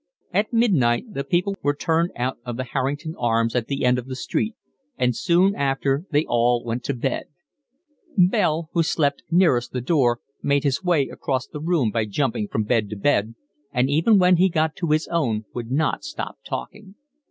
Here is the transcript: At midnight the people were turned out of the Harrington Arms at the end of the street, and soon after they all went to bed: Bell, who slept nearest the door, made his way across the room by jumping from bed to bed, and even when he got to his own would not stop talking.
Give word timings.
At 0.33 0.51
midnight 0.51 1.13
the 1.13 1.23
people 1.23 1.55
were 1.61 1.75
turned 1.75 2.09
out 2.15 2.39
of 2.43 2.57
the 2.57 2.63
Harrington 2.63 3.13
Arms 3.19 3.55
at 3.55 3.67
the 3.67 3.85
end 3.85 3.99
of 3.99 4.07
the 4.07 4.15
street, 4.15 4.55
and 4.97 5.15
soon 5.15 5.53
after 5.53 6.05
they 6.09 6.25
all 6.27 6.63
went 6.65 6.83
to 6.85 6.95
bed: 6.95 7.25
Bell, 8.17 8.69
who 8.73 8.81
slept 8.81 9.21
nearest 9.29 9.73
the 9.73 9.79
door, 9.81 10.19
made 10.41 10.63
his 10.63 10.83
way 10.83 11.07
across 11.07 11.45
the 11.45 11.61
room 11.61 11.91
by 11.91 12.05
jumping 12.05 12.47
from 12.47 12.63
bed 12.63 12.89
to 12.89 12.95
bed, 12.95 13.35
and 13.71 13.91
even 13.91 14.17
when 14.17 14.37
he 14.37 14.49
got 14.49 14.75
to 14.77 14.87
his 14.89 15.07
own 15.09 15.45
would 15.53 15.69
not 15.69 16.03
stop 16.03 16.39
talking. 16.43 16.95